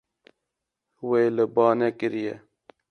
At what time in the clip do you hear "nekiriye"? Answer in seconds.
1.79-2.33